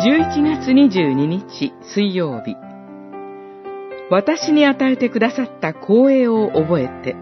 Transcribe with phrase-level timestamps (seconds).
[0.00, 2.54] 11月22日水曜日
[4.12, 7.16] 私に与えてくださった光栄を覚えて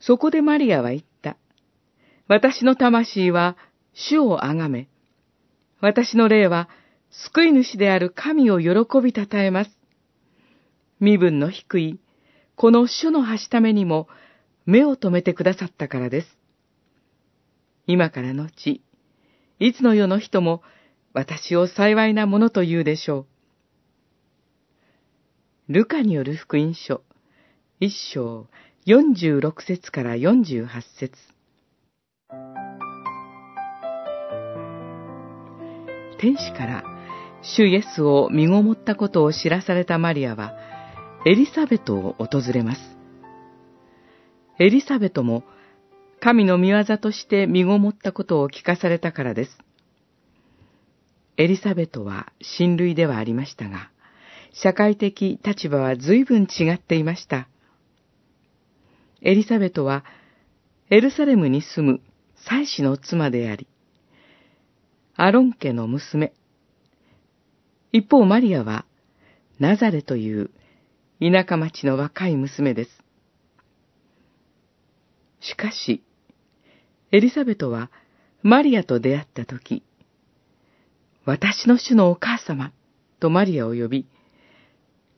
[0.00, 1.38] そこでマリアは言った。
[2.28, 3.56] 私の魂は
[3.94, 4.88] 主をあがめ、
[5.80, 6.68] 私の霊は
[7.10, 9.70] 救い主である神を喜びたたえます。
[10.98, 12.00] 身分の低い、
[12.56, 14.08] この主の橋ためにも
[14.66, 16.41] 目を留めてくださったからです。
[17.86, 18.82] 今からのち、
[19.58, 20.62] いつの世の人も
[21.12, 23.26] 私を幸いなものと言うでしょ
[25.68, 25.72] う。
[25.72, 27.02] ルカによる福音書、
[27.80, 28.46] 一章
[28.86, 30.68] 46節から48
[30.98, 31.16] 節
[36.18, 36.84] 天使から
[37.42, 40.54] 主イエスを身ごもったことを知らされたマリアは、
[41.26, 42.80] エリサベトを訪れます。
[44.60, 45.42] エリサベトも、
[46.24, 49.58] 神の見業として身ごもったことを聞かされたからです。
[51.36, 53.90] エリザベトは親類ではありましたが、
[54.52, 57.48] 社会的立場は随分違っていました。
[59.20, 60.04] エリザベトは
[60.90, 62.00] エルサレムに住む
[62.46, 63.66] 妻子の妻であり、
[65.16, 66.32] アロン家の娘。
[67.90, 68.84] 一方マリアは
[69.58, 70.52] ナザレという
[71.20, 72.90] 田舎町の若い娘です。
[75.40, 76.04] しかし、
[77.12, 77.90] エリザベトは
[78.42, 79.84] マリアと出会ったとき、
[81.26, 82.72] 私の主のお母様
[83.20, 84.06] とマリアを呼び、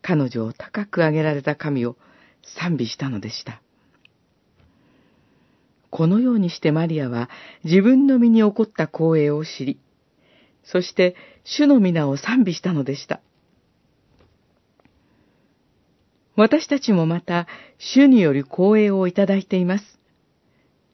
[0.03, 1.97] 彼女を高く上げられた神を
[2.59, 3.63] 賛美したのでした。
[5.91, 7.31] このようにしてマリアは
[7.63, 9.79] 自分の身に起こった光栄を知り、
[10.65, 13.21] そして主の皆を賛美したのでした。
[16.35, 17.47] 私たちもまた
[17.79, 19.85] 主による光栄をいただいています。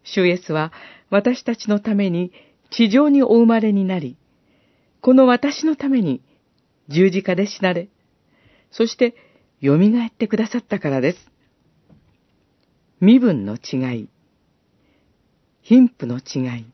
[0.04, 0.72] 主イエスは
[1.10, 2.32] 私たちのために
[2.70, 4.16] 地上にお生まれになり、
[5.00, 6.22] この私のために
[6.88, 7.88] 十字架で死なれ、
[8.70, 9.14] そして
[9.62, 11.18] 蘇ってくださったからです。
[13.00, 14.08] 身分の違い、
[15.62, 16.66] 貧富の違い、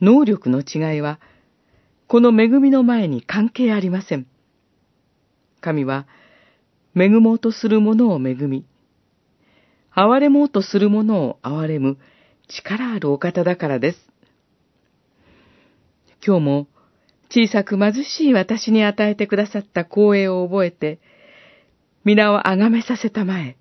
[0.00, 1.20] 能力の違いは、
[2.06, 4.26] この恵みの前に関係ありません。
[5.60, 6.06] 神は、
[6.96, 8.66] 恵もうとする者を恵み、
[9.96, 11.98] 憐れもうとする者を憐れむ
[12.48, 13.98] 力あるお方だからです。
[16.26, 16.66] 今日も
[17.30, 21.00] 小さく貧しい私に与えてくださった光栄を覚えて、
[22.04, 23.56] 皆をあがめさせたまえ、